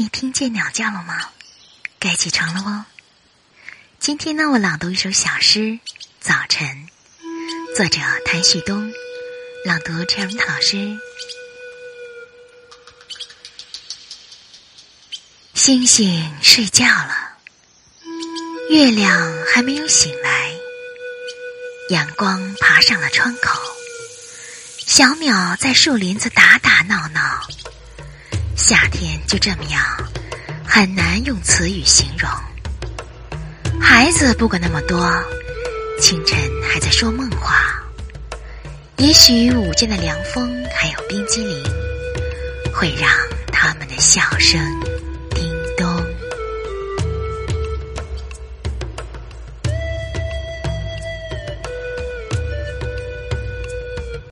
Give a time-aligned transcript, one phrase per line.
[0.00, 1.28] 你听见鸟叫了吗？
[1.98, 2.86] 该起床了哦。
[3.98, 5.58] 今天呢，我朗读一首小诗
[6.18, 6.88] 《早晨》，
[7.76, 8.90] 作者谭旭东，
[9.66, 10.98] 朗读陈文涛老师。
[15.52, 17.36] 星星睡觉了，
[18.70, 20.50] 月亮还没有醒来，
[21.90, 23.60] 阳光爬上了窗口，
[24.78, 27.46] 小鸟在树林子打打闹闹。
[28.60, 29.82] 夏天就这么样，
[30.66, 32.30] 很难用词语形容。
[33.80, 35.10] 孩子不管那么多，
[35.98, 37.82] 清晨还在说梦话。
[38.98, 41.64] 也许午间的凉风还有冰激凌，
[42.72, 43.10] 会让
[43.50, 44.60] 他们的笑声。